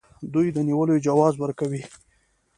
[0.33, 1.83] دوی د نیولو جواز ورکوي.